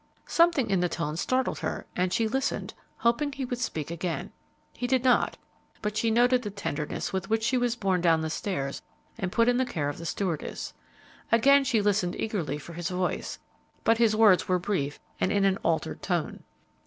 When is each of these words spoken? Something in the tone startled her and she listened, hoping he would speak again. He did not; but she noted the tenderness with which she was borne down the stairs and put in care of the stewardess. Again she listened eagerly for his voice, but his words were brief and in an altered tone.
Something 0.25 0.71
in 0.71 0.79
the 0.79 0.89
tone 0.89 1.15
startled 1.15 1.59
her 1.59 1.85
and 1.95 2.11
she 2.11 2.27
listened, 2.27 2.73
hoping 2.97 3.31
he 3.33 3.45
would 3.45 3.59
speak 3.59 3.91
again. 3.91 4.31
He 4.73 4.87
did 4.87 5.03
not; 5.03 5.37
but 5.83 5.95
she 5.95 6.09
noted 6.09 6.41
the 6.41 6.49
tenderness 6.49 7.13
with 7.13 7.29
which 7.29 7.43
she 7.43 7.55
was 7.55 7.75
borne 7.75 8.01
down 8.01 8.21
the 8.21 8.31
stairs 8.31 8.81
and 9.19 9.31
put 9.31 9.47
in 9.47 9.63
care 9.67 9.89
of 9.89 9.99
the 9.99 10.07
stewardess. 10.07 10.73
Again 11.31 11.63
she 11.63 11.83
listened 11.83 12.15
eagerly 12.19 12.57
for 12.57 12.73
his 12.73 12.89
voice, 12.89 13.37
but 13.83 13.99
his 13.99 14.15
words 14.15 14.47
were 14.47 14.57
brief 14.57 14.99
and 15.19 15.31
in 15.31 15.45
an 15.45 15.57
altered 15.61 16.01
tone. 16.01 16.41